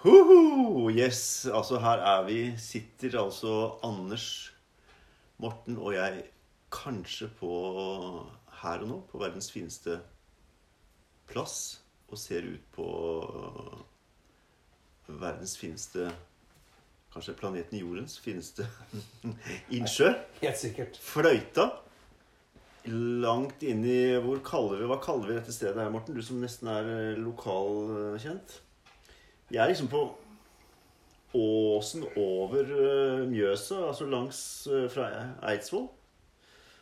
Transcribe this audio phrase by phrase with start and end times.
[0.00, 0.88] Hoho!
[0.88, 2.38] Yes, altså her er vi.
[2.56, 4.54] Sitter altså Anders,
[5.36, 6.22] Morten og jeg
[6.72, 7.50] kanskje på
[8.62, 9.98] her og nå på verdens fineste
[11.28, 11.82] plass.
[12.08, 12.86] Og ser ut på
[15.20, 16.08] verdens fineste
[17.10, 18.64] Kanskje planeten Jordens fineste
[19.76, 20.14] innsjø.
[20.40, 20.96] Helt sikkert.
[21.02, 21.68] Fløyta.
[22.88, 26.16] Langt inn i hvor kaller vi, Hva kaller vi dette stedet her, Morten?
[26.16, 28.60] Du som nesten er eh, lokalkjent.
[29.50, 30.02] Vi er liksom på
[31.34, 35.08] åsen over eh, Mjøsa, altså langs eh, fra
[35.50, 35.88] Eidsvoll.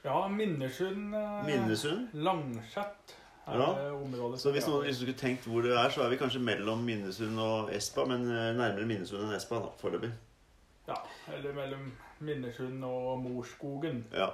[0.05, 1.15] Ja, Minnesund.
[1.15, 2.09] eh, Minnesund.
[2.13, 3.15] Langset.
[3.49, 3.69] Ja.
[4.37, 6.83] Så hvis noen hvis, liksom skulle tenkt hvor det er, så er vi kanskje mellom
[6.85, 10.11] Minnesund og Espa, men nærmere Minnesund enn Espa da, foreløpig.
[10.89, 10.99] Ja,
[11.33, 11.87] eller mellom
[12.21, 14.03] Minnesund og Morskogen.
[14.13, 14.29] Ja.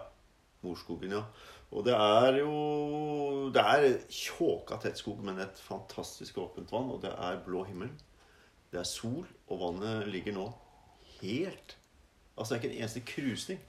[0.65, 1.23] Morskogen, ja.
[1.75, 6.91] Og det er jo Det er tjåka tett skog, men et fantastisk åpent vann.
[6.91, 7.91] Og det er blå himmel.
[8.75, 10.49] Det er sol, og vannet ligger nå
[11.21, 11.77] helt
[12.35, 13.61] Altså det er ikke en eneste krusning.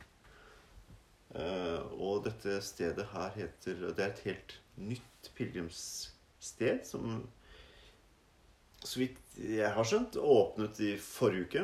[1.36, 7.28] Uh, og dette stedet her heter Det er et helt nytt pilegrimssted som
[8.86, 11.64] så vidt jeg har skjønt, åpnet i forrige uke.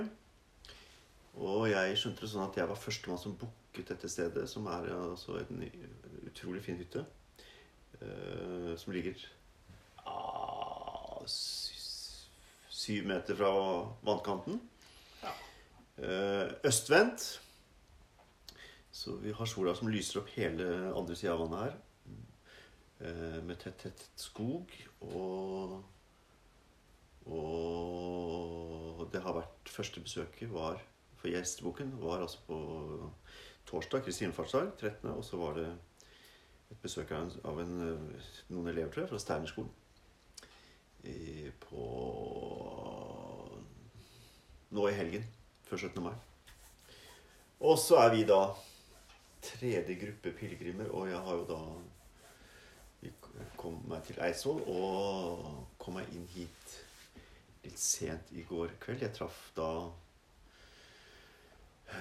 [1.38, 4.89] Og jeg skjønte det sånn at jeg var førstemann som booket dette stedet, som er
[4.95, 5.66] altså en
[6.28, 7.05] utrolig fin hytte.
[8.02, 9.22] Uh, som ligger
[10.09, 11.22] ah,
[12.82, 13.52] syv meter fra
[14.08, 14.60] vannkanten.
[15.22, 15.34] Ja.
[16.02, 17.28] Eh, østvendt.
[18.92, 21.80] Så vi har sola som lyser opp hele andre sida av vannet her.
[23.02, 24.73] Eh, med tett, tett skog.
[25.14, 25.82] Og
[27.32, 30.80] Og det har vært Første besøket var
[31.22, 32.58] for gjesteboken var altså på
[33.70, 35.68] torsdag, kristinefartsdag himmelfartsdag, 13., og så var det
[36.72, 39.70] et besøk av, en, av en, eh, noen elever, tror jeg, fra Steinerskolen.
[41.04, 41.86] I, på
[44.72, 45.23] Nå i helgen.
[45.67, 46.03] Før 17.
[46.03, 46.14] mai.
[47.61, 48.41] Og så er vi da
[49.41, 51.61] tredje gruppe pilegrimer, og jeg har jo da
[53.58, 55.43] kom meg til Eidsvoll og
[55.81, 56.73] kom meg inn hit
[57.64, 59.04] litt sent i går kveld.
[59.05, 59.70] Jeg traff da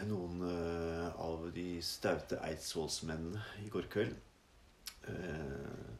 [0.08, 4.14] noen eh, av de staute eidsvollsmennene i går kveld.
[5.10, 5.99] Eh,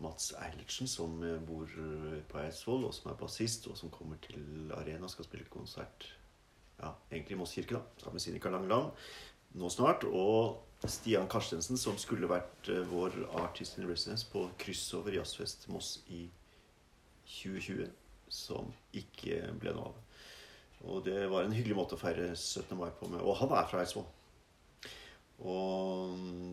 [0.00, 4.20] Mats Eilertsen, som eh, bor eh, på Eidsvoll, og som er bassist, og som kommer
[4.24, 6.06] til Arena og skal spille konsert
[6.78, 8.92] ja, egentlig i Moss kirke, da, sammen med Sinikka Langeland
[9.58, 10.04] nå snart.
[10.04, 15.96] Og Stian Karstensen, som skulle vært eh, vår artist in residence på kryssover Jazzfest Moss
[16.06, 16.26] i
[17.28, 17.88] 2020,
[18.32, 20.04] som ikke ble noe av.
[20.88, 22.76] Og det var en hyggelig måte å feire 17.
[22.78, 23.24] mai på med.
[23.24, 24.06] Og han er fra Eidsvoll.
[25.38, 26.47] Og mm,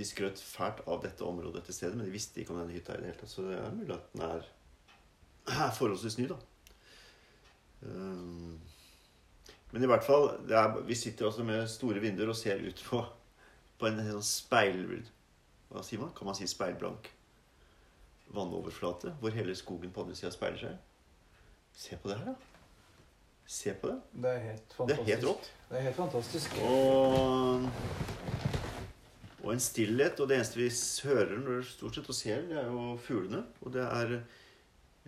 [0.00, 2.96] de skrøt fælt av dette området, dette stedet, men de visste ikke om denne hytta
[2.96, 3.32] i det hele tatt.
[3.32, 4.50] Så det er mulig at den er,
[5.52, 6.38] er forholdsvis ny, da.
[7.84, 8.58] Um,
[9.70, 12.84] men i hvert fall, det er, vi sitter altså med store vinduer og ser ut
[12.88, 13.04] på,
[13.78, 14.84] på en sånn speil...
[15.70, 16.10] Hva sier man?
[16.16, 17.06] Kan man si speilblank
[18.34, 20.78] vannoverflate, hvor hele skogen på andre sida speiler seg?
[21.78, 22.34] Se på det her, da.
[23.50, 24.00] Se på det.
[24.22, 25.52] Det er helt Det er helt rått.
[25.70, 26.58] Det er helt fantastisk.
[26.66, 27.66] Og,
[29.50, 30.20] og en stillhet.
[30.22, 30.68] Og det eneste vi
[31.08, 33.42] hører når stort sett og ser, det er jo fuglene.
[33.64, 34.20] Og det er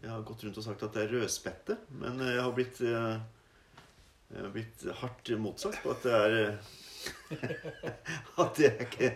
[0.03, 3.21] Jeg har gått rundt og sagt at det er rødspette, men jeg har blitt eh,
[4.33, 6.33] jeg har blitt hardt motsagt på at det er
[8.41, 9.11] At det er ikke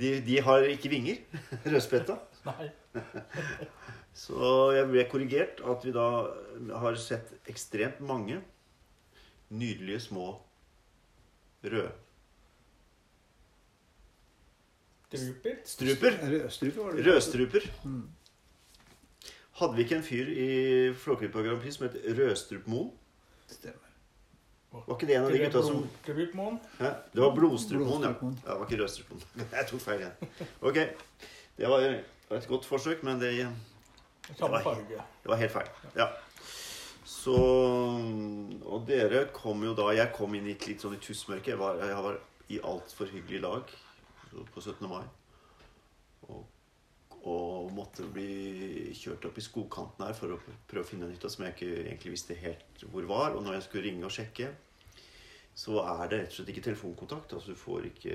[0.00, 1.20] De, de har ikke vinger,
[1.74, 2.16] rødspetta.
[4.24, 6.08] Så jeg ble korrigert at vi da
[6.82, 8.40] har sett ekstremt mange
[9.52, 10.32] nydelige små
[11.62, 11.92] røde
[15.08, 15.56] Struper.
[15.64, 16.16] struper.
[16.22, 16.86] Rødstrupe.
[17.06, 17.66] Rødstruper.
[17.84, 18.02] Mm.
[19.58, 20.48] Hadde vi ikke en fyr i
[20.94, 22.90] Flåklypa Grand Prix som het Rødstrupmoen?
[23.48, 23.88] Stemmer.
[24.72, 25.80] Var ikke det en av de gutta som.
[26.04, 28.12] Det var Blodstrupmoen, ja.
[28.12, 28.34] Ja.
[28.44, 29.24] Det var ikke Rødstrupmoen.
[29.56, 30.46] Jeg tok feil igjen.
[30.60, 30.78] Ok.
[31.58, 31.88] Det var
[32.36, 33.32] et godt forsøk, men det,
[34.36, 35.68] Samme var- det var helt feil.
[35.96, 36.10] Ja.
[37.08, 37.34] Så
[38.68, 41.48] Og dere kom jo da Jeg kom inn i et litt sånn i tussmørket.
[41.54, 42.18] Jeg var, jeg var
[42.48, 43.72] i altfor hyggelig lag
[44.30, 44.88] på 17.
[44.90, 45.04] mai.
[46.28, 46.46] Og,
[47.28, 50.40] og måtte bli kjørt opp i skogkanten her for å
[50.70, 53.36] prøve å finne en hytte som jeg ikke egentlig visste helt hvor var.
[53.36, 54.52] Og når jeg skulle ringe og sjekke,
[55.58, 57.34] så er det rett og slett ikke telefonkontakt.
[57.34, 58.14] Altså du får ikke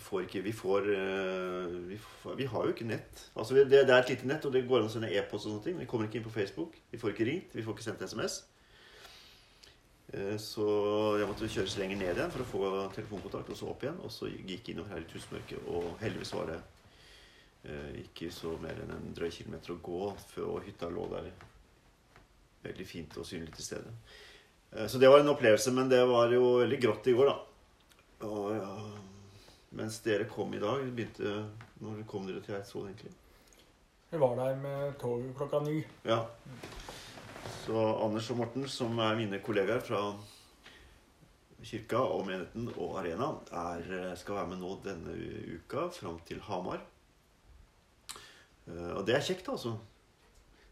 [0.00, 3.26] får ikke Vi får eh, Vi, får, vi har jo ikke nett.
[3.36, 5.54] Altså det, det er et lite nett, og det går an å sende e-post og
[5.54, 5.78] sånne ting.
[5.80, 6.78] Vi kommer ikke inn på Facebook.
[6.90, 7.54] Vi får ikke ringt.
[7.54, 8.40] Vi får ikke sendt SMS.
[10.12, 10.66] Eh, Så
[11.18, 14.00] jeg måtte kjøres lenger ned igjen for å få telefonkontakt, og så opp igjen.
[14.04, 16.60] Og så gikk jeg innover her i tusenmørket, og heldigvis var det
[17.60, 19.98] Eh, ikke så mer enn en drøy kilometer å gå
[20.30, 21.26] før hytta lå der
[22.64, 23.92] veldig fint og synlig til stede.
[24.72, 27.36] Eh, så det var en opplevelse, men det var jo veldig grått i går, da.
[28.30, 28.70] Og ja,
[29.76, 31.34] mens dere kom i dag, begynte
[31.80, 33.12] Når kom dere til Eidsvoll, egentlig?
[34.10, 35.78] Vi var der med toget klokka ni.
[36.04, 36.18] Ja.
[37.64, 40.00] Så Anders og Morten, som er mine kollegaer fra
[41.64, 45.14] kirka og menigheten og arena, er, skal være med nå denne
[45.58, 46.80] uka fram til Hamar.
[48.66, 49.76] Eh, Og det er kjekt, altså.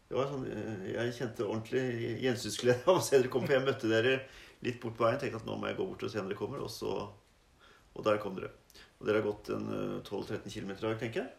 [0.09, 1.83] Det var sånn, eh, jeg kjente ordentlig
[2.23, 3.45] gjensynsglede av å se dere komme.
[3.49, 4.15] For jeg møtte dere
[4.65, 5.19] litt bort på veien.
[5.21, 6.63] Tenkte at nå må jeg gå bort og se når dere kommer.
[6.65, 6.95] Og, så,
[7.93, 8.49] og der kom dere.
[8.99, 11.35] Og dere har gått en eh, 12-13 km i dag, tenker jeg.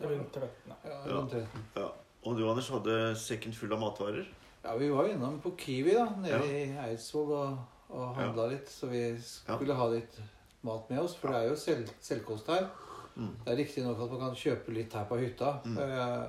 [0.00, 0.48] Rundt 13.
[0.72, 0.76] ja.
[0.88, 1.68] Ja, rundt 13.
[1.76, 1.90] Ja.
[2.26, 4.26] Og du, Anders, hadde sekken full av matvarer.
[4.64, 7.58] Ja, vi var innom på Kiwi da, nede i Eidsvåg og,
[7.94, 8.68] og handla litt.
[8.72, 10.16] Så vi skulle ha litt
[10.66, 12.66] mat med oss, for det er jo selv, selvkost her.
[13.14, 13.30] Mm.
[13.44, 15.78] Det er riktignok at man kan kjøpe litt her på hytta, Mm.
[15.78, 16.24] eh,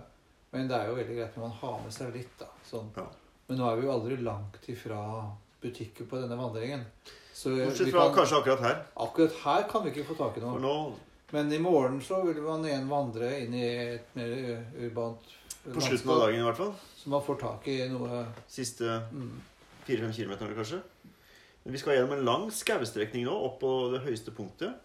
[0.54, 2.38] men det er jo veldig greit når man har med seg litt.
[2.40, 2.92] da, sånn.
[2.96, 3.08] Ja.
[3.50, 5.02] Men nå er vi jo aldri langt ifra
[5.62, 6.86] butikker på denne vandringen.
[7.34, 8.80] Så Bortsett fra kan, kanskje akkurat her.
[8.96, 10.60] akkurat her kan vi ikke få tak i noe.
[10.62, 10.94] nå,
[11.34, 13.66] Men i morgen så vil man igjen vandre inn i
[13.98, 15.26] et mer urbant
[15.74, 19.32] på slutten av dagen i hvert fall, Så man får tak i noe siste mm,
[19.88, 20.82] fire-fem kilometerne kanskje.
[21.64, 24.78] Men vi skal gjennom en lang skaustrekning nå, opp på det høyeste punktet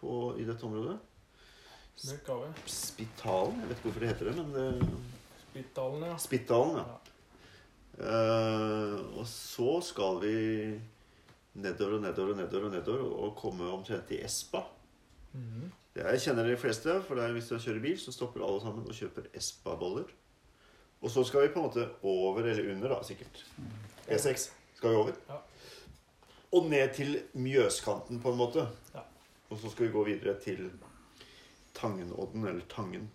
[0.00, 0.98] på, i dette området.
[2.00, 2.50] Det.
[2.68, 3.60] Spitalen.
[3.60, 4.90] Jeg vet ikke hvorfor det heter det, men det,
[5.50, 6.16] Spitalen, ja.
[6.20, 7.00] Spitalen, ja.
[8.00, 10.36] Eh, og så skal vi
[11.60, 14.62] nedover og nedover og nedover og nedover og komme omtrent til Espa.
[15.32, 18.44] Mm Det jeg kjenner de fleste, for det er hvis dere kjører bil, så stopper
[18.46, 20.10] alle sammen og kjøper Espa-boller.
[21.00, 23.42] Og så skal vi på en måte over, eller under da, sikkert.
[24.08, 25.16] E6 skal vi over.
[25.28, 25.38] Ja.
[26.56, 28.66] Og ned til Mjøskanten, på en måte.
[28.94, 29.04] Ja.
[29.50, 30.68] Og så skal vi gå videre til
[31.74, 33.10] Tangenodden, eller Tangen.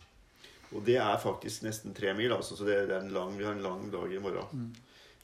[0.74, 3.56] Og det er faktisk nesten tre mil, altså, så det er en lang, vi har
[3.56, 4.72] en lang dag i morgen.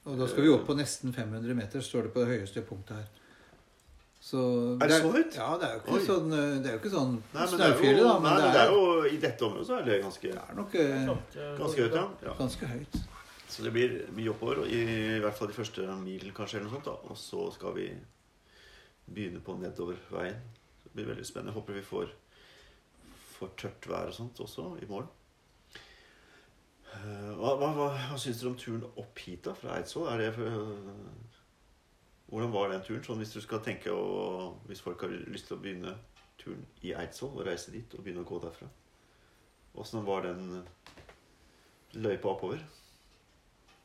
[0.06, 3.02] Og da skal vi opp på nesten 500 meter, står det på det høyeste punktet
[3.02, 3.21] her.
[4.22, 4.42] Så
[4.78, 5.34] Er det så høyt?
[5.36, 6.02] Ja, det er jo ikke Oi.
[6.06, 8.82] sånn, eh, det er jo ikke sånn er Snaufjellet, da, men nei, det, er, jo
[9.10, 12.04] I dette området så er det ganske, det er nok eh, Ganske, ganske høyt, ja.
[12.28, 12.36] ja.
[12.38, 13.00] ganske høyt.
[13.52, 14.82] Så det blir mye oppover, i,
[15.18, 16.86] i hvert fall de første milen kanskje, eller noe sånt.
[16.88, 16.94] da.
[17.12, 17.88] Og så skal vi
[19.12, 20.38] begynne på nedoverveien.
[20.86, 21.56] Det blir veldig spennende.
[21.58, 22.14] Håper vi får,
[23.40, 25.10] får tørt vær og sånt også i morgen.
[26.94, 30.08] Eh, Hva, hva, hva, hva syns dere om turen opp hit da, fra Eidsvoll?
[30.14, 30.64] Er det for,
[32.32, 33.04] hvordan var den turen?
[33.04, 35.96] Sånn hvis du skal tenke å, Hvis folk har lyst til å begynne
[36.40, 38.70] turen i Eidsvoll og reise dit og begynne å gå derfra.
[39.78, 40.64] Åssen var den
[42.00, 42.64] løypa oppover?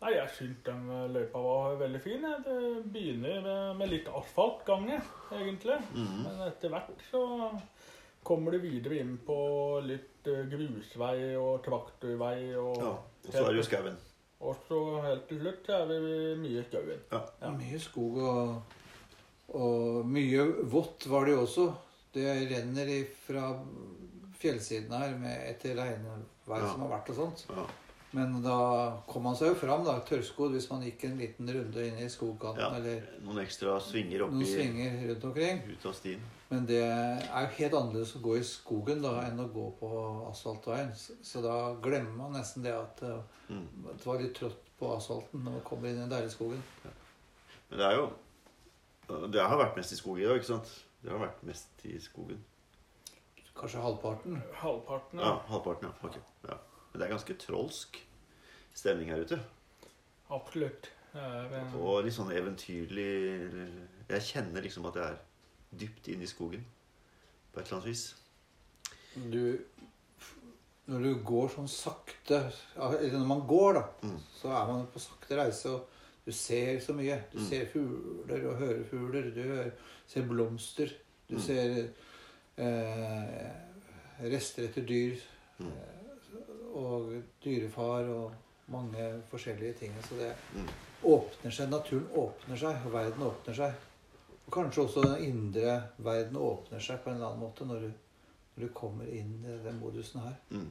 [0.02, 2.24] Nei, jeg syns den eh, løypa var veldig fin.
[2.44, 2.56] Det
[2.92, 4.98] begynner med, med litt asfaltgange,
[5.32, 5.78] egentlig.
[5.94, 6.18] Mhm.
[6.26, 7.22] Men etter hvert så
[8.26, 9.38] kommer du videre inn på
[9.86, 12.38] litt eh, grusvei og traktorvei.
[12.60, 13.98] Og, Ja, og så er det jo skauen.
[14.40, 17.00] Og så helt til slutt så er vi mye i skauen.
[17.12, 17.22] Ja.
[17.42, 17.50] ja.
[17.56, 18.76] mye skog og,
[19.56, 21.66] og mye vått var det jo også.
[22.16, 22.90] Det renner
[23.26, 23.48] fra
[24.40, 26.22] fjellsiden her med etter regnvær
[26.60, 26.68] Ja.
[26.72, 27.46] som har vært og sånt.
[27.50, 27.64] Ja.
[28.16, 28.56] Men da
[29.08, 32.06] kom man seg jo fram, da, tørrskodd, hvis man gikk en liten runde inn i
[32.08, 32.76] skogkanten Ja.
[32.78, 35.58] eller Noen ekstra svinger noen svinger rundt omkring.
[35.72, 36.20] ut av stien.
[36.50, 39.88] Men det er jo helt annerledes å gå i skogen da enn å gå på
[40.30, 40.92] asfaltveien.
[40.94, 43.66] Så- Så da glemmer man nesten det at, eh, Mm.
[43.96, 46.62] det var litt trått på asfalten når man kommer inn i den deilige skogen.
[47.70, 48.12] Men det er jo
[49.08, 50.84] Det har vært mest i skogen i dag, ikke sant?
[51.02, 52.38] Det har vært mest i skogen.
[53.54, 54.42] Kanskje halvparten.
[54.54, 55.18] Halvparten.
[55.20, 55.92] Ja, halvparten, ja.
[56.08, 56.16] Ok.
[56.48, 56.56] ja.
[56.92, 58.00] Men det er ganske trolsk
[58.74, 59.40] stemning her ute.
[60.30, 60.90] Absolutt.
[61.14, 61.22] Det
[61.52, 65.18] eh, Og litt sånn eventyrlig Jeg kjenner liksom at jeg er
[65.78, 66.64] dypt inn i skogen
[67.52, 68.14] på et eller annet vis.
[69.32, 69.58] Du
[70.86, 72.36] Når du går sånn sakte
[72.76, 74.20] Eller når man går, da, Mm.
[74.40, 75.66] så er man på sakte reise.
[75.70, 75.86] og
[76.26, 77.22] Du ser så mye.
[77.32, 77.48] Du Mm.
[77.48, 79.30] ser fugler og hører fugler.
[79.34, 79.70] Du hører,
[80.06, 80.88] ser blomster.
[81.28, 81.40] Du Mm.
[81.40, 81.88] ser
[82.58, 83.50] eh,
[84.22, 85.16] rester etter dyr.
[85.60, 85.66] Mm.
[85.66, 85.92] eh,
[86.76, 88.32] Og dyrefar og
[88.68, 89.92] mange forskjellige ting.
[90.02, 90.68] Så det Mm.
[91.04, 91.68] åpner seg.
[91.70, 93.74] Naturen åpner seg, og verden åpner seg.
[94.46, 97.92] Og kanskje også den indre verden åpner seg på en eller annen måte når du,
[98.56, 100.36] når du kommer inn i den modusen her.
[100.50, 100.68] Mm.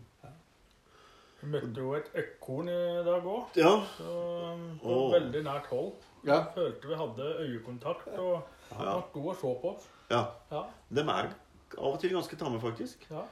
[1.41, 3.57] Vi møtte jo et ekorn i dag òg.
[3.59, 3.73] Ja.
[3.99, 5.09] På oh.
[5.13, 5.91] veldig nært hold.
[6.25, 6.39] Ja.
[6.39, 8.39] Jeg følte vi hadde øyekontakt, og
[8.71, 8.77] Ja.
[8.79, 9.73] var god å se på
[10.09, 10.23] ja.
[10.51, 11.27] Ja, Dem er
[11.77, 13.05] av og til ganske tamme, faktisk.
[13.11, 13.25] ja.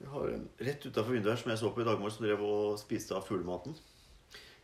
[0.00, 2.26] Jeg har en rett utafor vinduet her som jeg så på i dag morges, som
[2.26, 3.76] drev og spiste av fuglematen.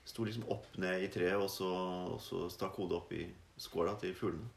[0.05, 1.71] Sto liksom opp ned i treet, og så,
[2.12, 3.23] og så stakk hodet opp i
[3.57, 4.50] skåla til fuglene.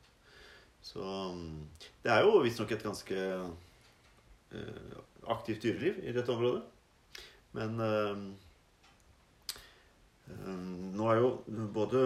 [0.85, 1.01] Så
[1.33, 1.67] mm,
[2.03, 4.97] det er jo visstnok et ganske uh,
[5.33, 6.61] aktivt dyreliv i dette området.
[7.55, 8.19] Men uh,
[10.27, 10.65] eh,
[10.99, 11.29] nå er jo
[11.73, 12.01] både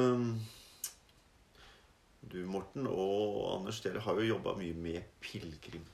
[2.30, 5.86] du, Morten, og Anders, dere har jo jobba mye med pilegrim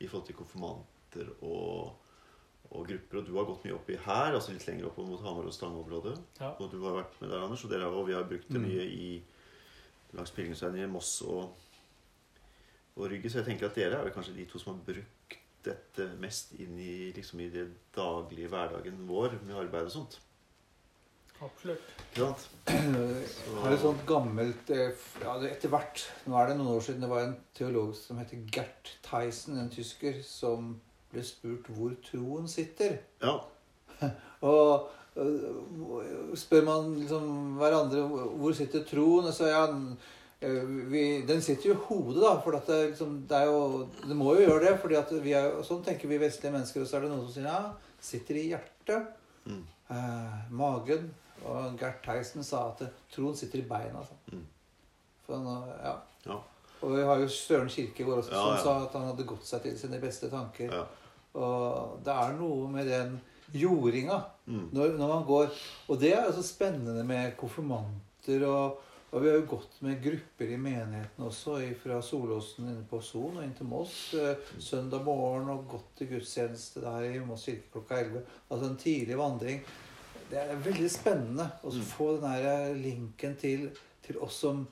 [0.00, 1.96] i forhold til konfirmanter og,
[2.70, 3.20] og grupper.
[3.20, 6.14] Og du har gått mye oppi her, altså litt lenger opp mot Hamar og Stange-området.
[6.40, 6.52] Ja.
[6.60, 8.68] Og du har vært med der, Anders, og, dere, og vi har brukt det Mm.
[8.68, 9.10] mye i
[10.12, 11.56] langs pilegrimsveien i Moss og,
[12.96, 13.30] og Rygge.
[13.30, 16.54] Så jeg tenker at dere er vel kanskje de to som har brukt dette mest
[16.60, 17.66] inn i, liksom, i det
[17.96, 20.20] daglige hverdagen vår med arbeid og sånt.
[21.40, 21.92] Absolutt.
[22.10, 22.46] Ikke sant?
[22.68, 27.06] Jeg har et sånt gammelt eh, ja, Etter hvert Nå er det noen år siden
[27.06, 30.74] det var en teolog som heter Gert Theisen, en tysker, som
[31.10, 32.98] ble spurt hvor troen sitter.
[33.24, 33.38] Ja.
[34.50, 39.64] Og øh, spør man liksom hverandre hvor sitter troen, og så ja,
[40.40, 42.34] vi, den sitter jo i hodet, da.
[42.40, 44.76] For det, liksom, det jo Det må jo gjøre det.
[44.80, 46.80] fordi er, Sånn tenker vi vestlige mennesker.
[46.80, 49.10] Og så er det noen som sier ja, sitter i hjertet.
[49.46, 49.64] Mm.
[49.90, 51.10] Eh, magen.
[51.44, 52.82] Og Gert Theisen sa at
[53.12, 54.00] troen sitter i beina.
[54.00, 54.16] Altså.
[54.32, 54.46] Mm.
[55.26, 55.94] For nå, ja.
[56.26, 56.38] Ja.
[56.80, 59.62] Og vi har jo Søren Kirkegård også, Ja, som sa at han hadde gått seg
[59.66, 60.72] til sine beste tanker.
[61.36, 63.18] Og det er noe med den
[63.52, 64.68] jordinga Mm.
[64.72, 65.50] når, når man går
[65.88, 68.42] Og det er jo så spennende med konfirmanter.
[68.48, 68.80] Og,
[69.12, 73.36] og vi har jo gått med grupper i menigheten også, fra Solåsen inne på Son
[73.38, 74.14] og inn til Moss.
[74.14, 78.22] Eh, søndag morgen og gått til gudstjeneste der i Moss kirke klokka 11.
[78.50, 79.62] Altså en tidlig vandring.
[80.30, 81.82] Det er veldig spennende å Mm.
[81.82, 83.70] få den der linken til,
[84.06, 84.66] til oss som,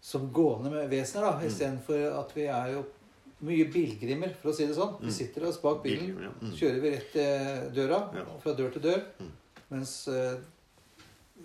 [0.00, 1.32] som gående med vesener, da.
[1.38, 1.46] Mm.
[1.50, 2.84] Istedenfor at vi er jo
[3.42, 4.96] mye bilgrimer, for å si det sånn.
[5.00, 5.12] Vi Mm.
[5.12, 6.50] sitter oss bak bilen Bil.
[6.56, 8.00] Kjører vi rett til døra,
[8.40, 9.02] fra dør til dør.
[9.70, 10.38] Mens eh,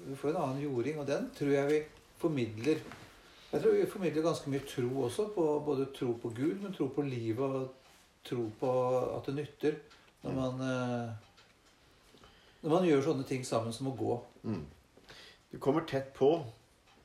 [0.07, 1.83] vi får en annen jording, og den tror jeg vi
[2.21, 2.79] formidler.
[3.51, 6.87] Jeg tror vi formidler ganske mye tro også, på, både tro på Gud, men tro
[6.91, 7.73] på livet og
[8.25, 8.71] tro på
[9.17, 9.77] at det nytter
[10.23, 10.35] når Mm.
[10.35, 11.09] man eh,
[12.63, 14.15] Når man gjør sånne ting sammen som å gå.
[14.43, 14.63] Mm.
[15.51, 16.43] Du kommer tett på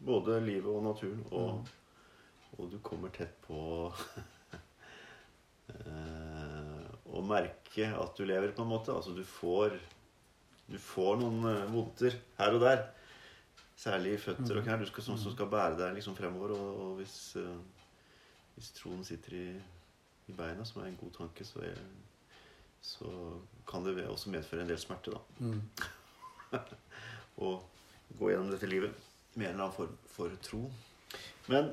[0.00, 1.64] både livet og naturen, og, Mm.
[2.58, 3.92] og du kommer tett på
[5.68, 8.94] eh, å merke at du lever, på en måte.
[8.94, 9.78] Altså du får
[10.70, 12.84] Du får noen eh, vondter her og der.
[13.80, 14.80] Særlig i føtter og knær.
[14.82, 16.52] Du skal, som, som skal bære deg liksom fremover.
[16.52, 17.56] Og, og hvis, uh,
[18.56, 19.46] hvis troen sitter i,
[20.28, 21.78] i beina, som er en god tanke, så, er,
[22.84, 23.08] så
[23.68, 25.62] kan det også medføre en del smerte, da Mm.
[27.46, 27.62] og
[28.18, 28.90] gå gjennom dette livet
[29.34, 30.64] med en eller annen form for tro.
[31.48, 31.70] Men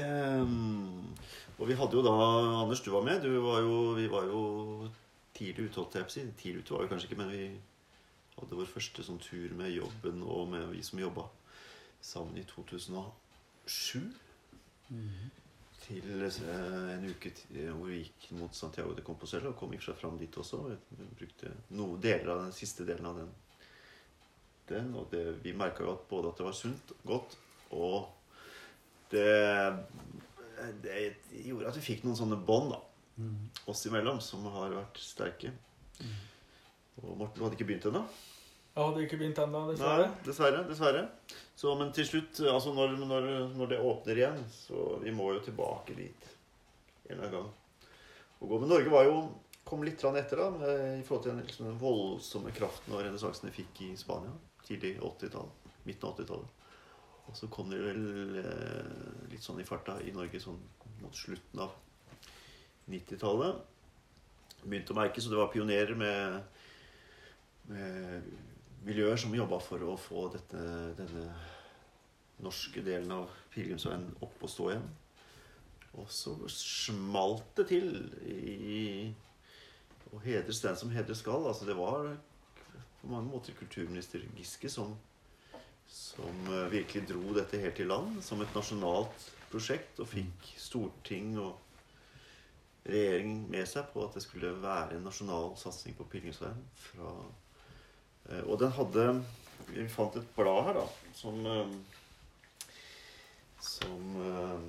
[0.00, 1.14] um,
[1.58, 2.14] Og vi hadde jo da
[2.62, 3.22] Anders, du var med.
[3.22, 4.40] Du var jo, vi var jo
[5.36, 6.26] tidlig ute, holdt jeg på å si.
[6.40, 7.44] Tidlig ute var vi kanskje ikke, men vi
[8.38, 11.26] hadde vår første sånn tur med jobben og med vi som jobba
[12.04, 14.04] sammen i 2007.
[14.90, 15.30] Mm.
[15.84, 19.78] Til eh, en uke til, hvor vi gikk mot Santiago de Compostela og kom i
[19.78, 20.62] og for seg fram dit også.
[20.96, 23.34] Vi brukte noen deler av den siste delen av den.
[24.70, 27.36] den og det, vi merka jo at både at det var sunt, godt,
[27.76, 28.10] og
[29.12, 29.28] det,
[30.84, 30.96] det
[31.44, 32.74] gjorde at vi fikk noen sånne bånd
[33.16, 33.50] Mm.
[33.64, 35.52] oss imellom som har vært sterke.
[37.02, 38.04] Og Morten, du hadde ikke begynt ennå?
[38.74, 40.06] Jeg hadde ikke begynt ennå, Nei, dessverre.
[40.26, 40.62] dessverre.
[40.68, 41.02] dessverre.
[41.54, 45.42] Så, men til slutt, altså når, når, når det åpner igjen, så vi må jo
[45.46, 46.26] tilbake dit
[47.06, 47.92] en eller annen gang.
[48.40, 48.58] Og gå.
[48.62, 49.20] Men Norge var jo,
[49.64, 53.54] kom litt etter da, med, i forhold til den, liksom, voldsomme kraften og renessansen de
[53.54, 54.34] fikk i Spania.
[54.66, 55.48] Tidlig 80-tall,
[55.86, 56.60] midten av 80-tallet.
[57.24, 58.02] Og så kom de vel
[58.42, 60.58] eh, litt sånn i farta i Norge sånn
[61.00, 61.72] mot slutten av
[62.90, 63.62] 90-tallet.
[64.64, 66.42] Begynte å merke, så det var pionerer med
[67.68, 70.60] miljøer som jobba for å få dette,
[70.98, 71.28] denne
[72.44, 74.86] norske delen av pilegrimsveien opp og stå igjen.
[75.94, 77.90] Og så smalt det til
[78.26, 78.84] i
[80.10, 81.46] å hedres den som hedres skal.
[81.46, 82.10] Altså det var
[83.00, 84.96] på mange måter kulturminister Giske som,
[85.86, 91.36] som eh, virkelig dro dette helt i land som et nasjonalt prosjekt og fikk storting
[91.38, 91.60] og
[92.84, 97.43] regjering med seg på at det skulle være en nasjonal satsing på pilegrimsveien fra Eh,
[98.46, 99.24] Og den hadde
[99.68, 100.84] Vi fant et blad her, da,
[101.16, 101.74] som eh,
[103.60, 104.60] Som eh,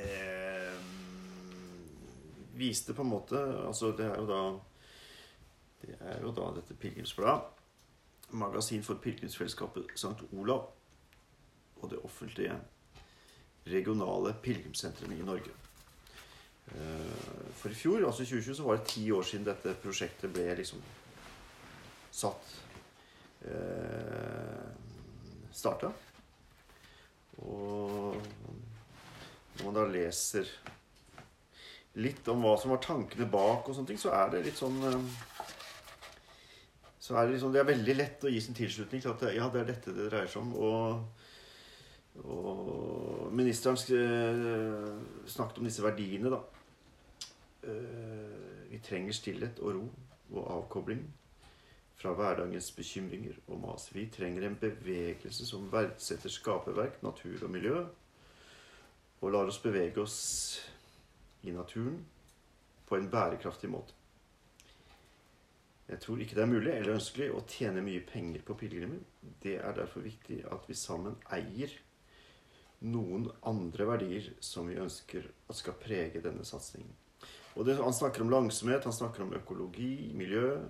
[0.00, 0.78] eh,
[2.56, 4.42] Viste på en måte Altså, det er jo da
[5.82, 7.42] Det er jo da dette pilegrimsbladet.
[8.38, 10.28] Magasin for pilegrimsfellesskapet St.
[10.38, 10.68] Olav.
[11.82, 12.54] Og det offentlige
[13.66, 15.50] regionale pilegrimssentrene i Norge.
[16.70, 20.32] Eh, For i fjor, altså i 2020, så var det ti år siden dette prosjektet
[20.32, 20.78] ble liksom
[22.12, 22.52] satt
[23.48, 24.68] eh,
[25.52, 25.90] Starta.
[27.42, 28.16] Og
[29.56, 30.48] når man da leser
[32.00, 34.78] litt om hva som var tankene bak og sånne ting, så er det litt sånn
[34.88, 35.18] eh,
[37.02, 39.48] så er det, liksom, det er veldig lett å gi sin tilslutning til at ja,
[39.50, 40.52] det er dette det dreier seg om.
[40.54, 41.00] Og,
[42.22, 43.76] og ministeren
[45.26, 46.38] snakket om disse verdiene, da.
[47.66, 49.82] Eh, Vi trenger stillhet og ro
[50.32, 51.02] og avkobling
[52.02, 53.86] fra hverdagens bekymringer og mas.
[53.94, 57.84] Vi trenger en bevegelse som verdsetter skaperverk, natur og miljø,
[59.22, 60.18] og lar oss bevege oss
[61.46, 62.00] i naturen
[62.88, 63.94] på en bærekraftig måte.
[65.88, 69.02] Jeg tror ikke det er mulig eller ønskelig å tjene mye penger på pilegrimer.
[69.42, 71.74] Det er derfor viktig at vi sammen eier
[72.82, 76.90] noen andre verdier som vi ønsker at skal prege denne satsingen.
[77.54, 80.62] Og det, Han snakker om langsomhet, han snakker om økologi, miljø,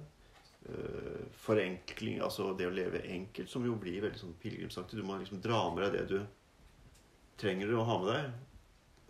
[1.42, 5.00] forenkling, altså det å leve enkelt, som jo blir veldig sånn pilegrimsaktig.
[5.00, 6.18] Du må liksom dra med deg det du
[7.42, 8.32] trenger å ha med deg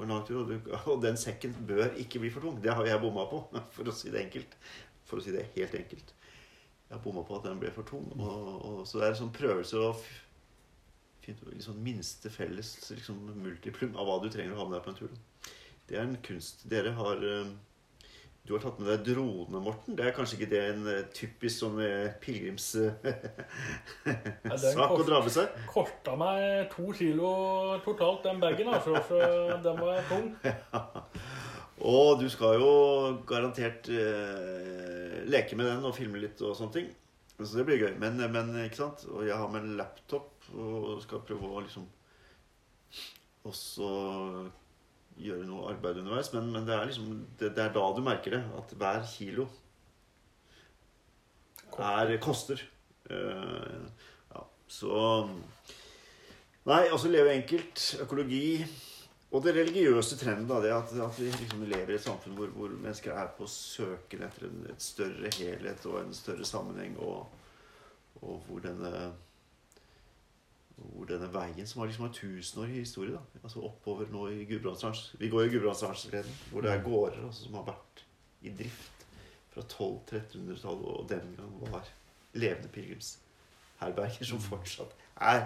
[0.02, 2.58] og den sekken bør ikke bli for tung.
[2.62, 3.44] Det har jeg bomma på,
[3.74, 4.56] for å si det enkelt.
[5.06, 6.14] For å si det helt enkelt.
[6.88, 8.08] Jeg har bomma på at den ble for tung.
[8.18, 9.92] Og, og, så det er en sånn prøvelse å
[11.22, 14.92] finne liksom minste felles liksom, multiplum av hva du trenger å ha med deg på
[14.92, 15.52] en tur.
[15.86, 16.64] Det er en kunst.
[16.70, 17.52] Dere har eh,
[18.42, 19.94] Du har tatt med deg drone, Morten.
[19.94, 21.78] Det er kanskje ikke det en eh, typisk sånn
[22.24, 23.04] pilegrimssak
[24.64, 25.52] den å dra med seg?
[25.54, 27.30] Den korta meg to kilo
[27.84, 28.98] totalt, den bagen, altså.
[29.06, 29.20] Så
[29.62, 30.32] den var tung.
[31.92, 32.72] Og du skal jo
[33.26, 36.90] garantert eh, leke med den og filme litt og sånne ting.
[37.38, 37.94] Så det blir gøy.
[38.02, 39.06] Men, men ikke sant?
[39.10, 41.86] Og jeg har med en laptop og skal prøve å liksom
[43.48, 43.88] også
[45.20, 46.32] gjøre noe arbeid underveis.
[46.34, 48.42] Men, men det er liksom det, det er da du merker det.
[48.58, 49.48] At hver kilo
[51.78, 52.60] er, koster.
[53.10, 53.82] Uh,
[54.32, 54.96] ja, så
[56.62, 57.80] Nei, altså leve enkelt.
[58.04, 58.62] Økologi.
[59.32, 62.50] Og det religiøse trenden, da, det at, at vi liksom lever i et samfunn hvor,
[62.52, 67.30] hvor mennesker er på søken etter en et større helhet og en større sammenheng, og,
[68.20, 68.90] og hvor denne
[70.76, 75.20] hvor denne veien som har liksom en tusenårig historie, da, altså oppover nå i Gudbrandsdalen
[75.20, 78.04] Vi går i Gudbrandsdalsleden, hvor det er gårder altså, som har vært
[78.42, 79.06] i drift
[79.52, 81.90] fra 1200-1300-tallet, og den gang var
[82.32, 85.44] levende pilegrimsherberger som fortsatt er.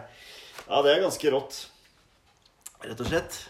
[0.68, 1.58] Ja, det er ganske rått,
[2.84, 3.40] rett og slett.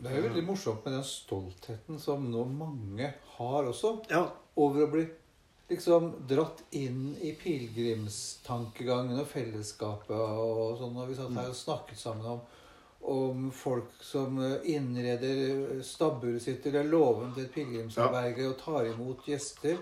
[0.00, 4.86] Det er jo veldig morsomt med den stoltheten som nå mange har også, Ja, over
[4.86, 5.04] å bli
[5.70, 10.96] liksom dratt inn i pilegrimstankegangen og fellesskapet og sånn.
[10.98, 12.40] Og vi satt her og snakket sammen om,
[13.14, 19.20] om folk som eh, innreder stabburet sitt eller låven til et pilegrimsherberge og tar imot
[19.30, 19.76] gjester,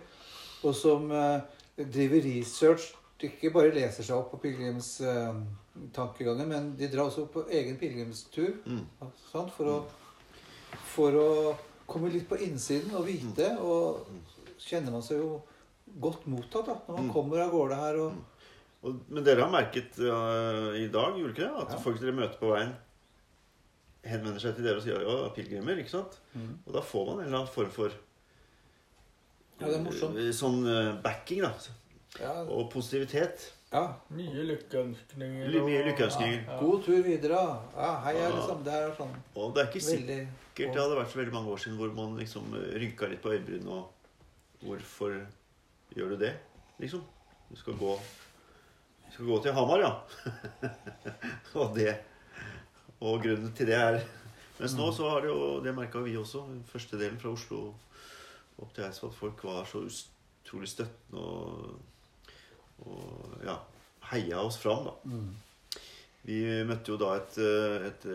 [0.62, 1.40] og som eh,
[1.78, 2.84] driver research
[3.18, 8.84] ikke bare leser seg opp på pilegrimstankegangen, men de drar også på egen pilegrimstur Mm.
[9.32, 9.50] sant?
[9.56, 9.82] For, å,
[10.92, 11.28] for å
[11.90, 13.48] komme litt på innsiden og vite.
[13.58, 14.06] Og
[14.62, 15.40] kjenner man seg jo
[16.00, 17.12] godt mottatt da, når man Mm.
[17.12, 17.96] kommer av gårde her.
[17.96, 18.12] og
[18.80, 21.62] og, men dere har merket uh, i dag, gjorde ikke det?
[21.64, 21.78] At Ja.
[21.82, 22.76] folk dere møter på veien,
[24.04, 26.18] henvender seg til dere og sier ja, pilegrimer, ikke sant?
[26.66, 27.90] Og da får man en eller annen form for
[29.58, 30.16] Ja, det er morsomt.
[30.16, 31.52] eh, sånn uh, backing, da.
[32.20, 33.52] Ja, Og positivitet.
[33.72, 33.82] ja.
[34.10, 35.50] Mye lykkeønskninger.
[35.50, 36.44] Mye- lykkeønskninger.
[36.46, 36.60] Ja, ja.
[36.60, 37.42] God tur videre.
[37.76, 38.28] Ja, hei, Ja.
[38.30, 38.62] liksom.
[38.64, 41.50] Det er sånn Og det er ikke sikkert veldig det hadde vært så veldig mange
[41.50, 43.90] år siden hvor man liksom eh, rynka litt på øyebrynene og
[44.64, 45.26] Hvorfor
[45.96, 46.34] gjør du det,
[46.82, 47.04] liksom?
[47.48, 47.94] Du skal gå
[49.06, 49.92] Du skal gå til Hamar, ja.
[51.60, 51.94] og det
[53.00, 54.00] Og grunnen til det er
[54.58, 56.44] Mens nå så har det jo Det merka vi også.
[56.66, 57.72] Første delen fra Oslo
[58.58, 59.12] opp til Eidsvoll.
[59.14, 61.76] Folk var så utrolig støttende og,
[62.82, 63.54] og ja,
[64.10, 64.96] heia oss fram, da.
[65.04, 65.28] mm.
[66.26, 67.38] Vi møtte jo da et,
[67.86, 68.06] et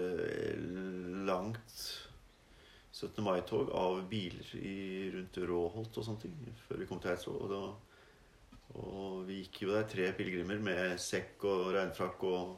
[1.26, 1.86] langt
[3.04, 3.24] 17.
[3.26, 4.76] mai-tog av biler i,
[5.14, 7.56] rundt Råholt og sånne ting før vi kom til Eidsvoll.
[7.60, 12.54] Og, og vi gikk jo der, tre pilegrimer med sekk og regnfrakk og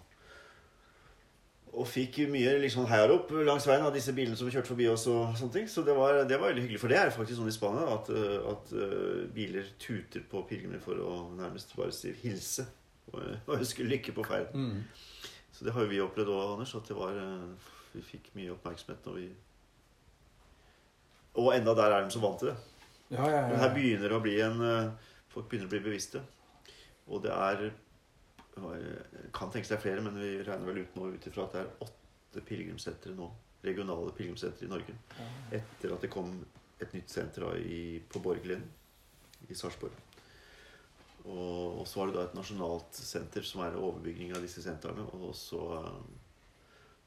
[1.76, 5.08] og fikk mye liksom heiarop langs veien av disse bilene som kjørte forbi oss.
[5.12, 5.68] og sånne ting.
[5.72, 6.82] Så det var, det var veldig hyggelig.
[6.82, 8.12] For det er faktisk sånn i Spania at,
[8.52, 12.68] at eh, biler tuter på pilegrimer for å nærmest bare si hilse
[13.12, 14.70] og, og ønske lykke på ferden.
[14.70, 15.34] Mm.
[15.56, 16.76] Så det har jo vi opplevd òg, Anders.
[16.80, 19.28] At det var, eh, vi fikk mye oppmerksomhet når vi
[21.42, 22.58] Og enda der er de så vant til det.
[23.10, 23.64] Ja, ja, Men ja.
[23.66, 26.22] her begynner det å bli en eh, Folk begynner å bli bevisste.
[27.12, 27.66] Og det er
[28.56, 31.64] jeg Kan tenke seg flere, men vi regner vel ut nå ut ifra at det
[31.66, 33.28] er åtte pilegrimssentre nå.
[33.66, 34.96] Regionale pilegrimssentre i Norge.
[35.52, 36.38] Etter at det kom
[36.80, 39.96] et nytt senter i, på Borgerlind i Sarpsborg.
[41.26, 45.08] Og, og så var det da et nasjonalt senter som er overbygging av disse sentrene.
[45.18, 46.00] Og så, eh,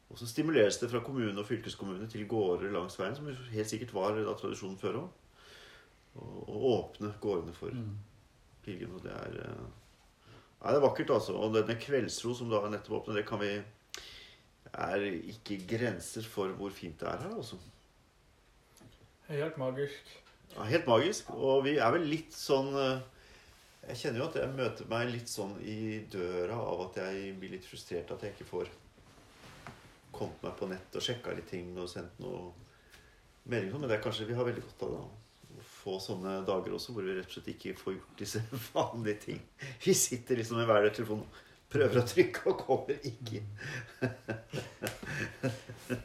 [0.08, 3.92] Og så stimuleres det fra kommune og fylkeskommune til gårder langs veien, som helt sikkert
[3.92, 5.08] var da tradisjonen før òg.
[6.18, 7.98] Å åpne gårdene for Mm.
[8.64, 8.94] pilegrimer.
[8.96, 9.66] Og det er eh,
[10.58, 11.36] Nei, det er vakkert, altså.
[11.38, 13.52] Og denne Kveldsro som da nettopp åpnet, det kan vi
[14.74, 17.56] er ikke grenser for hvor fint det er her, altså.
[19.28, 20.10] Helt magisk.
[20.56, 21.30] Ja, helt magisk.
[21.30, 23.00] Og vi er vel litt sånn eh,
[23.88, 27.54] Jeg kjenner jo at jeg møter meg litt sånn i døra av at jeg blir
[27.54, 28.68] litt frustrert at jeg ikke får
[30.18, 32.50] kommet meg på nett og sjekka litt ting og sendt noe
[33.48, 33.78] meldinger.
[33.80, 35.02] Men det er kanskje vi har veldig godt av da,
[35.58, 38.42] Å få sånne dager også hvor vi rett og slett ikke får gjort disse
[38.74, 39.40] vanlige ting.
[39.86, 41.24] Vi sitter liksom med hver vår telefon
[41.68, 43.50] prøver å trykke og kommer ikke inn.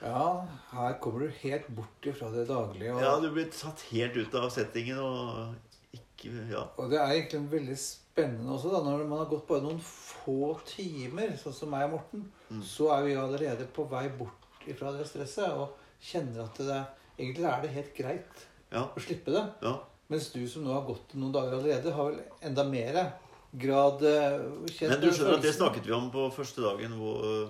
[0.00, 2.94] Ja, her kommer du helt bort ifra det daglige.
[2.94, 5.52] Og, Ja, du blir tatt helt ut av settingen og
[5.92, 6.62] ikke Ja.
[6.80, 9.78] og det er egentlig en veldig spennende også, da, når man har gått bare noen
[9.80, 12.62] få timer, sånn som meg og Morten, Mm.
[12.62, 16.86] så er vi allerede på vei bort ifra det stresset og kjenner at det
[17.18, 18.88] egentlig er det helt greit Ja.
[18.88, 19.52] å slippe det.
[19.62, 19.78] ja.
[20.08, 23.12] Mens du som nå har gått noen dager allerede, har vel enda mer
[23.56, 27.24] grad eh, kjent Men du skjønner at det snakket vi om på første dagen hvor,
[27.24, 27.48] øh,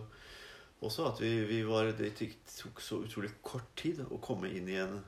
[0.82, 1.06] også.
[1.08, 5.02] At vi, vi var, det tok så utrolig kort tid å komme inn i en,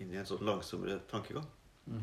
[0.00, 1.44] inn i en sånn langsommere tankegang.
[1.86, 2.02] Mm.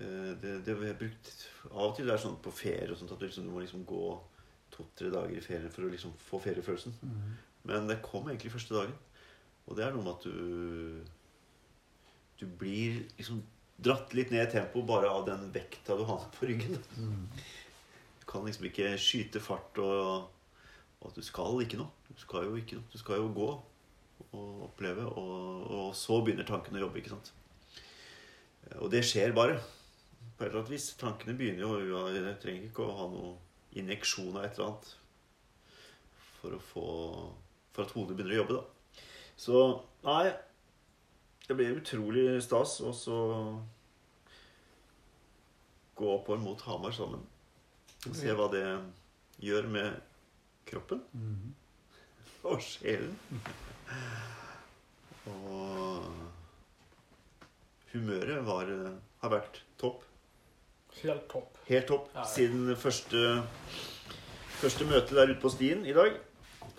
[0.00, 1.30] Eh, Det, det vi har brukt
[1.70, 3.62] Av og til det er sånn på ferie og sånt at du, liksom, du må
[3.64, 4.06] liksom gå
[4.74, 6.94] to-tre dager i ferien for å liksom få feriefølelsen.
[7.00, 7.36] Mm.
[7.70, 8.94] Men det kom egentlig første dagen.
[9.66, 11.04] Og det er noe med at du
[12.36, 13.40] Du blir liksom
[13.80, 16.76] dratt litt ned i tempo bare av den vekta du har på ryggen.
[16.96, 17.28] Mm.
[18.20, 20.28] Du kan liksom ikke skyte fart og,
[21.00, 21.88] og at du skal ikke noe.
[22.12, 22.88] Du skal jo ikke noe.
[22.92, 23.48] Du skal jo gå
[24.32, 27.00] og oppleve, og, og så begynner tankene å jobbe.
[27.00, 27.32] ikke sant?
[28.80, 29.58] Og det skjer bare.
[30.36, 30.90] På et eller annet vis.
[31.00, 33.34] Tankene begynner jo ja, Jeg trenger ikke å ha noe
[33.76, 34.94] injeksjon av et eller annet
[36.36, 36.84] for å få
[37.76, 39.02] For at hodet begynner å jobbe, da.
[39.36, 39.62] Så
[40.04, 40.34] nei
[41.48, 43.16] Det blir utrolig stas å så
[45.96, 47.22] gå oppover mot Hamar sammen.
[48.06, 48.64] Og se hva det
[49.40, 49.94] gjør med
[50.68, 51.54] kroppen Mm.
[52.44, 53.14] og sjelen.
[55.26, 56.04] Og
[57.94, 58.68] humøret var,
[59.22, 60.04] har vært topp.
[61.02, 61.58] Helt topp.
[61.68, 62.28] Helt topp Ja, ja.
[62.30, 63.42] siden første,
[64.60, 66.16] første møte der ute på stien i dag.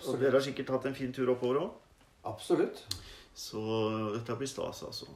[0.06, 1.70] Og dere har sikkert hatt en fin tur oppover òg.
[2.28, 2.82] Absolutt.
[3.38, 3.62] Så
[4.16, 5.06] dette blir stas, altså.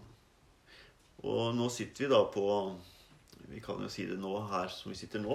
[1.23, 2.45] Og nå sitter vi da på
[3.53, 5.35] Vi kan jo si det nå her som vi sitter nå,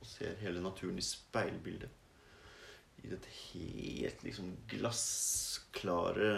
[0.00, 1.90] og ser hele naturen i speilbildet.
[3.02, 6.30] I dette helt liksom glassklare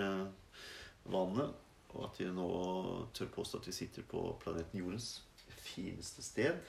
[1.12, 1.53] vannet.
[1.94, 2.48] Og at vi nå
[3.14, 5.20] tør påstå at vi sitter på planeten Jordens
[5.64, 6.61] fineste sted.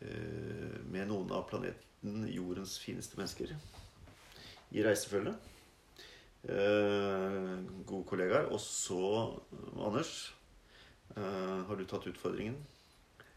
[0.00, 3.54] eh, Med noen av planeten Jordens fineste mennesker
[4.76, 5.32] i reisefølge.
[6.46, 7.52] Eh,
[7.88, 8.48] gode kollegaer.
[8.52, 9.00] Og så,
[9.82, 10.32] Anders,
[11.16, 12.56] eh, har du tatt utfordringen?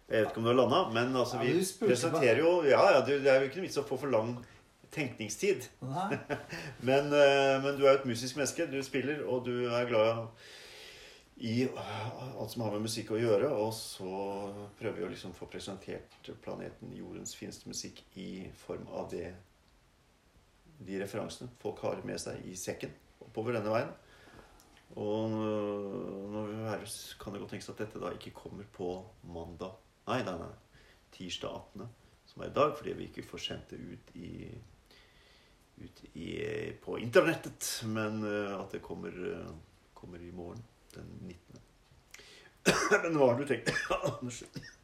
[0.09, 2.63] Jeg vet ikke om du har landa, men altså, Ja, vi du spurte presenterer jo
[2.65, 4.39] Ja, ja, det er jo ikke noe vits å få for lang
[4.91, 5.67] tenkningstid.
[6.81, 8.65] Men, men du er jo et musisk menneske.
[8.71, 10.23] Du spiller, og du er glad
[11.39, 11.67] i
[12.37, 13.49] alt som har med musikk å gjøre.
[13.55, 14.09] Og så
[14.79, 19.31] prøver vi å liksom få presentert planeten Jordens fineste musikk i form av det
[20.79, 22.93] de referansene folk har med seg i sekken
[23.25, 23.91] oppover denne veien.
[24.99, 26.43] Og nå
[27.19, 28.95] kan det godt tenkes at dette da ikke kommer på
[29.29, 29.77] mandag
[30.09, 30.79] Nei, nei, nei.
[31.13, 31.89] Tirsdag 18.,
[32.31, 34.29] som er i dag, fordi vi ikke får sendt det ut i
[35.79, 37.81] ut i, på internettet.
[37.85, 39.51] Men eh, at det kommer, eh,
[39.93, 40.63] kommer i morgen,
[40.95, 41.61] den 19.
[43.03, 43.71] Men hva har du tenkt?
[44.21, 44.59] Unnskyld.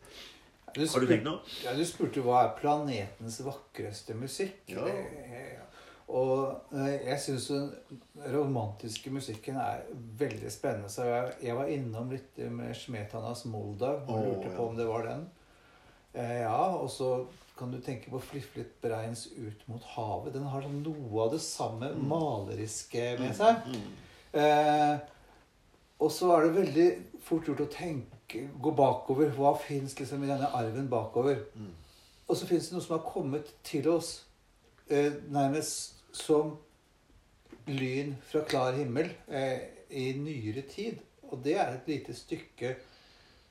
[0.76, 1.38] Du Har du tenkt noe?
[1.64, 4.58] Ja, du spurte hva er planetens vakreste musikk.
[4.68, 4.84] Ja.
[4.84, 5.62] Det-
[6.12, 7.70] og eh, jeg syns den
[8.34, 9.86] romantiske musikken er
[10.20, 10.90] veldig spennende.
[10.92, 14.58] Så jeg, jeg var innom litt med Smetanas Moldau og lurte ja.
[14.58, 15.24] på om det var den.
[16.14, 17.10] Eh, ja, og så
[17.58, 20.36] kan du tenke på Fliflet Breins Ut mot havet.
[20.36, 22.04] Den har sånn noe av det samme Mm.
[22.12, 23.64] maleriske med seg.
[23.72, 23.90] Mm.
[24.44, 24.94] Eh,
[26.00, 26.88] og så er det veldig
[27.24, 29.32] fort gjort å tenke, gå bakover.
[29.36, 31.46] Hva fins liksom i denne arven bakover?
[31.56, 31.72] Mm.
[32.28, 34.12] Og så fins det noe som har kommet til oss
[34.90, 36.56] eh, nærmest som
[37.70, 41.00] lyn fra klar himmel eh, i nyere tid.
[41.32, 42.76] Og det er et lite stykke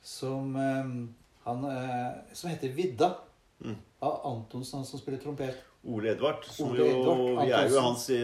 [0.05, 0.97] som eh,
[1.45, 3.15] han eh, Som heter 'Vidda'.
[3.61, 3.77] Mm.
[4.03, 5.65] Av Antonsen, han som spiller trompet.
[5.85, 6.45] Ole Edvard.
[6.49, 8.21] Som Ole jo, Edvard vi er jo hans i,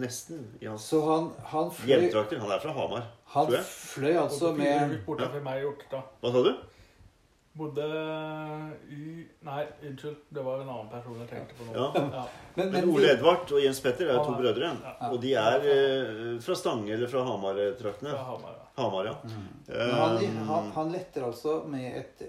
[0.00, 2.40] nesten i hans Så han, han fløy, hjemtrakter.
[2.42, 3.08] Han er fra Hamar.
[3.34, 3.66] han tror jeg.
[3.68, 5.32] fløy altså med ja.
[5.44, 6.14] meg i Hjortestad.
[6.22, 6.54] Hva sa du?
[7.52, 7.84] Bodde
[8.88, 10.16] i Nei, unnskyld.
[10.32, 11.74] Det var en annen person jeg tenkte på nå.
[11.76, 11.88] Ja.
[12.00, 12.22] Ja.
[12.54, 14.70] Men, Men men, Ole Edvard og Jens Petter er jo to brødre.
[14.72, 14.92] Ja.
[15.10, 18.14] Og de er eh, fra Stange eller fra Hamar-traktene.
[18.16, 18.68] Hamar, ja.
[18.80, 19.14] Hamar, ja.
[19.24, 19.48] Mm.
[19.68, 22.22] Han, Um, han, han letter altså med et,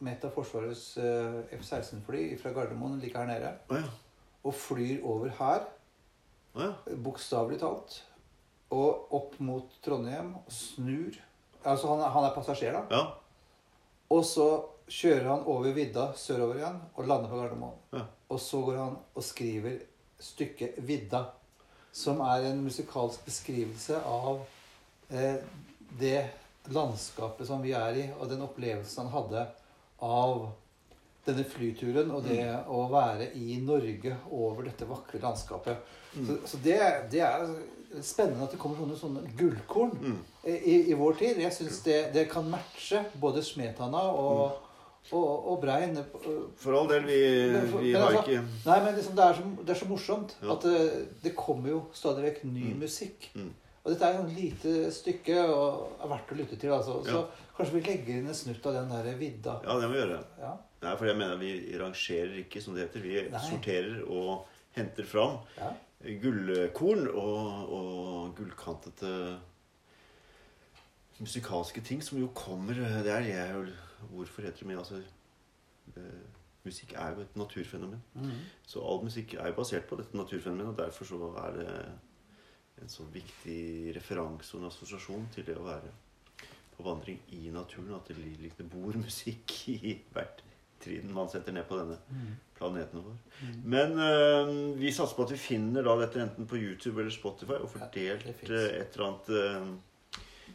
[0.00, 3.52] med et av Forsvarets uh, F-16-fly fra Gardermoen like her nede.
[3.70, 3.90] Oh, ja.
[4.46, 5.64] Og flyr over her,
[6.54, 6.72] ja.
[7.04, 8.02] bokstavelig talt.
[8.74, 10.34] Og opp mot Trondheim.
[10.36, 11.16] og Snur.
[11.64, 12.84] Altså han, han er passasjer, da.
[12.94, 13.06] ja.
[14.14, 14.48] Og så
[14.88, 17.80] kjører han over vidda sørover igjen og lander på Gardermoen.
[17.92, 18.06] Ja.
[18.32, 19.82] Og så går han og skriver
[20.18, 21.24] stykket 'Vidda',
[21.92, 24.40] som er en musikalsk beskrivelse av
[25.10, 25.36] eh,
[26.00, 26.30] det
[26.72, 29.44] landskapet som vi er i, og den opplevelsen han hadde
[30.04, 30.48] av
[31.28, 35.76] denne flyturen og det å være i Norge over dette vakre landskapet.
[36.18, 36.78] Så, så det,
[37.12, 37.44] det er
[38.04, 40.16] spennende at det kommer sånne, sånne gullkorn Mm.
[40.48, 41.38] i, i vår tid.
[41.44, 44.58] Jeg syns det, det kan matche både Smetana og,
[45.12, 45.96] og, og Brein.
[46.60, 47.20] For all del, vi,
[47.78, 50.36] vi men har altså- ikke Nei, men liksom, det, er så, det er så morsomt
[50.42, 50.52] Ja.
[50.56, 52.78] at det, det kommer jo stadig vekk ny Mm.
[52.84, 53.30] musikk.
[53.34, 53.50] Mm.
[53.84, 56.72] Og dette er jo et lite stykke og er verdt å lytte til.
[56.76, 56.98] Altså.
[57.06, 57.24] Så Ja.
[57.58, 59.58] Kanskje vi legger inn en snutt av den der vidda.
[59.66, 60.22] Ja, det må vi gjøre.
[60.40, 60.54] Ja.
[60.84, 63.02] Nei, for jeg mener vi rangerer ikke, som det heter.
[63.02, 63.42] Vi Nei.
[63.50, 64.46] sorterer og
[64.78, 65.72] henter fram Ja.
[66.22, 69.12] gullkorn og, og gullkantete
[71.18, 73.64] musikalske ting som jo kommer Det er jeg jo
[74.12, 75.00] Hvorfor heter det men altså
[75.96, 76.26] eh,
[76.64, 78.00] Musikk er jo et naturfenomen.
[78.14, 78.30] Mm.
[78.66, 81.68] Så all musikk er jo basert på dette naturfenomenet, og derfor så er det
[82.82, 85.88] en så viktig referanse og en assosiasjon til det å være
[86.78, 87.94] på vandring i naturen.
[87.98, 90.44] At det bor musikk i hvert
[90.78, 92.36] trinn man setter ned på denne Mhm.
[92.58, 93.16] planeten vår.
[93.42, 93.62] Mhm.
[93.70, 97.58] Men øh, vi satser på at vi finner da dette enten på YouTube eller Spotify
[97.62, 99.66] og fordelt ja, øh, et eller annet øh,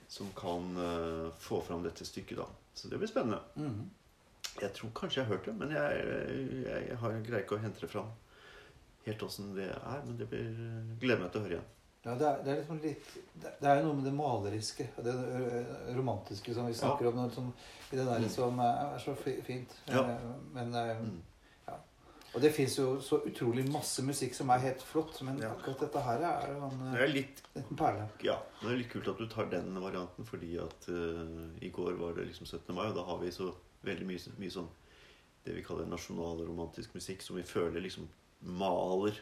[0.08, 2.48] som kan øh, få fram dette stykket, da.
[2.76, 3.40] Så det blir spennende.
[3.56, 3.90] Mhm.
[4.62, 6.04] Jeg tror kanskje jeg har hørt det, men jeg,
[6.66, 8.12] jeg, jeg har greier ikke å hente det fram
[9.06, 10.04] helt åssen det er.
[10.06, 10.52] Men det blir
[11.02, 11.72] gleder meg til å høre igjen.
[12.06, 15.06] Ja, det er, det er liksom litt Det er jo noe med det maleriske og
[15.06, 15.14] det
[15.96, 17.16] romantiske som vi snakker om.
[17.22, 17.54] Noe som,
[17.94, 18.30] I det der Mm.
[18.30, 19.72] som er så fint.
[19.88, 20.02] Ja.
[20.04, 21.22] Eh, Men eh, Mm.
[21.68, 21.78] ja.
[22.36, 25.52] Og det fins jo så utrolig masse musikk som er helt flott, men Ja.
[25.54, 28.10] akkurat dette her er jo en Det er litt, en perle.
[28.24, 31.94] ja, det er litt kult at du tar den varianten, fordi at uh, i går
[31.98, 32.74] var det liksom 17.
[32.76, 33.54] mai, og da har vi så
[33.86, 34.68] veldig mye, mye sånn
[35.46, 38.08] det vi kaller nasjonalromantisk musikk, som vi føler liksom
[38.42, 39.14] maler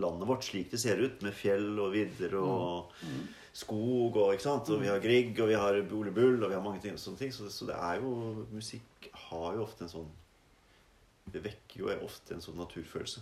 [0.00, 3.28] landet vårt slik det ser ut, med fjell og vidder og Mm.
[3.52, 4.70] skog og ikke sant?
[4.70, 7.18] Og vi har Grieg, og vi har Ole Bull, og vi har mange ting, sånne
[7.18, 7.32] ting.
[7.32, 10.10] Så, så det er jo Musikk har jo ofte en sånn
[11.32, 13.20] Det vekker jo ofte en sånn naturfølelse.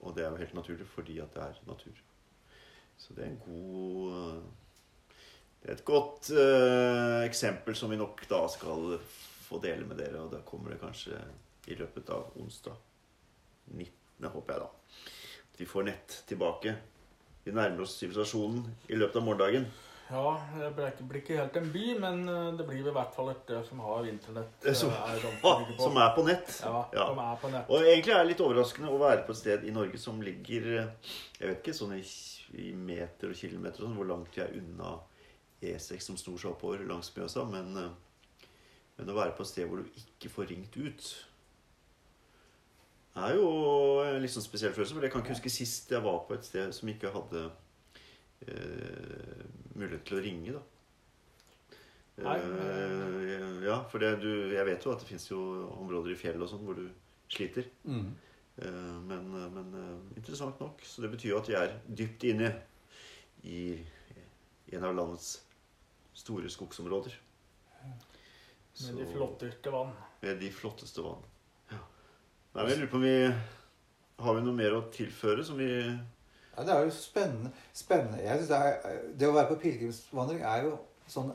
[0.00, 1.98] Og det er jo helt naturlig fordi at det er natur.
[2.98, 4.42] Så det er en god
[5.60, 8.98] Det er et godt uh, eksempel som vi nok da skal
[9.48, 10.22] få dele med dere.
[10.22, 11.18] Og da kommer det kanskje
[11.66, 12.76] i løpet av onsdag
[13.74, 14.68] 19., håper jeg da.
[15.58, 16.74] Vi får nett tilbake.
[17.44, 19.66] Vi nærmer oss sivilisasjonen i løpet av morgendagen.
[20.08, 20.70] Ja, det
[21.04, 24.06] blir ikke, helt en by, men eh, det blir i hvert fall et som har
[24.08, 24.62] internett.
[24.76, 25.82] Som- eh, er sikker på.
[25.82, 26.54] som er på nett.
[26.64, 27.06] Ja, Ja.
[27.10, 27.68] som er på nett.
[27.68, 30.70] Og egentlig er det litt overraskende å være på et sted i Norge som ligger
[30.78, 30.88] eh,
[31.40, 34.94] Jeg vet ikke, sånn i, meter og kilometer sånn, hvor langt vi er unna
[35.60, 37.44] E6 som snor seg oppover langs Mjøsa.
[37.50, 38.48] Men, eh,
[38.96, 41.10] men å være på et sted hvor du ikke får ringt ut
[43.24, 43.48] er jo
[44.04, 44.94] en litt sånn spesiell følelse.
[44.96, 47.44] For jeg kan ikke huske sist jeg var på et sted som ikke hadde
[48.46, 50.62] eh, mulighet til å ringe, da.
[52.24, 55.38] Nei, Eh, ja, for det, du, jeg vet jo at det fins jo
[55.78, 56.88] områder i fjell og sånn hvor du
[57.30, 57.68] sliter.
[57.84, 58.08] Mm.
[58.58, 60.82] Eh, Men, men eh, interessant nok.
[60.82, 62.52] Så det betyr jo at vi er dypt inne
[63.46, 63.78] i
[64.74, 65.36] en av landets
[66.18, 67.14] store skogsområder.
[68.82, 69.94] Med de flotteste vann.
[70.22, 71.22] Med de flotteste vann.
[72.58, 73.16] Nei, men jeg lurer på om vi
[74.24, 77.52] Har vi noe mer å tilføre som vi Ja, det er jo spennende.
[77.72, 78.18] spennende.
[78.24, 80.72] Jeg synes det, er, det å være på pilegrimsvandring er jo
[81.06, 81.30] sånn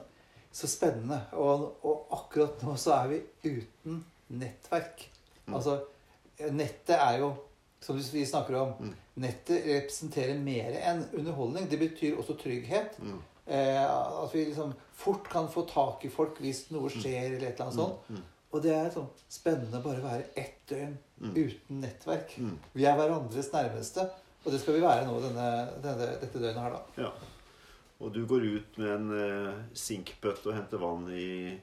[0.54, 1.22] så spennende.
[1.40, 4.04] Og, og akkurat nå så er vi uten
[4.36, 5.08] nettverk.
[5.48, 5.56] Mm.
[5.56, 5.80] Altså,
[6.52, 7.32] nettet er jo
[7.84, 8.76] Som vi snakker om.
[8.80, 8.92] Mm.
[9.24, 11.66] Nettet representerer mer enn underholdning.
[11.72, 13.00] Det betyr også trygghet.
[13.00, 17.50] mm, Eh, at vi liksom fort kan få tak i folk hvis noe skjer, eller
[17.50, 18.22] et eller annet sånt.
[18.54, 22.36] Og det er sånn spennende bare å være ett døgn mm, uten nettverk.
[22.38, 22.58] mm.
[22.78, 24.06] Vi er hverandres nærmeste.
[24.44, 25.48] Og det skal vi være nå denne,
[25.82, 27.06] denne, dette døgnet her, da.
[27.06, 27.12] Ja.
[28.04, 31.54] Og du går ut med en eh, sinkbøtte og henter vann i,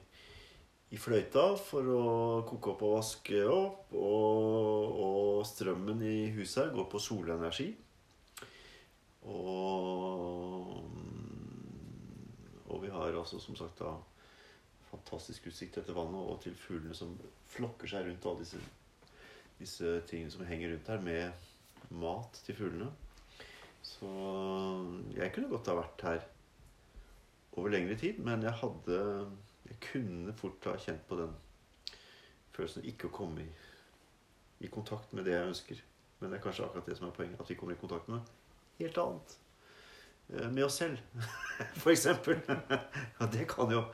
[0.91, 2.03] i fløyta for å
[2.49, 3.93] koke opp og vaske opp.
[3.93, 7.69] Og, og strømmen i huset her går på solenergi.
[9.29, 10.81] Og,
[12.67, 13.93] og vi har altså som sagt da
[14.91, 17.13] fantastisk utsikt etter vannet, og til fuglene som
[17.53, 18.59] flokker seg rundt alle disse,
[19.59, 22.91] disse tingene som henger rundt her, med mat til fuglene.
[23.85, 24.09] Så
[25.15, 26.25] jeg kunne godt ha vært her
[27.57, 28.99] over lengre tid, men jeg hadde
[29.71, 31.31] Jeg kunne fort ha kjent på den
[32.51, 33.51] følelsen ikke å komme i,
[34.65, 35.83] i kontakt med det jeg ønsker.
[36.19, 37.39] Men det er kanskje akkurat det som er poenget.
[37.39, 38.27] At vi kommer i kontakt med
[38.81, 39.35] helt annet.
[40.33, 40.99] Eh, Med oss selv,
[41.81, 42.41] for eksempel.
[43.19, 43.85] Ja, det kan jo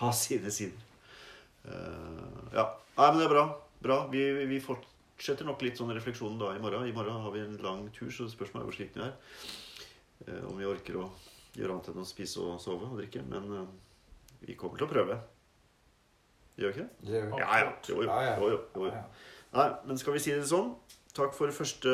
[0.00, 0.88] ha sine sider.
[1.66, 2.66] Uh, Ja.
[2.96, 3.44] Nei, men det er bra.
[3.82, 3.98] Bra.
[4.12, 6.84] Vi, vi fortsetter nok litt sånn refleksjonen da i morgen.
[6.88, 9.14] I morgen har vi en lang tur, så spørsmålet er hvor sliten vi er.
[10.28, 11.06] Uh, Om vi orker å
[11.56, 13.24] gjøre annet enn å spise og sove og drikke.
[13.28, 13.66] Men uh,
[14.44, 15.18] vi kommer til å prøve.
[16.60, 17.08] Gjør vi ikke det?
[17.08, 17.36] Det gjør.
[17.40, 17.72] Ja, ja.
[17.88, 18.08] Jo, jo.
[18.08, 18.32] Ja, ja.
[18.38, 19.04] jo, jo, jo.
[19.52, 20.74] Nei, men skal vi si det sånn?
[21.16, 21.92] Takk for første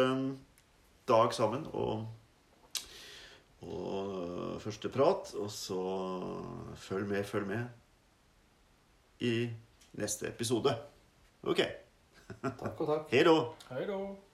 [1.08, 2.04] dag sammen og,
[3.66, 5.30] og første prat.
[5.38, 5.78] Og så
[6.88, 7.66] følg med, følg med
[9.18, 9.50] i
[9.98, 10.74] neste episode.
[11.42, 11.62] Ok.
[12.42, 13.04] Takk og takk.
[13.12, 14.27] Hei då.